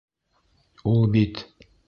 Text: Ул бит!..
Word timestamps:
Ул 0.93 1.05
бит!.. 1.17 1.45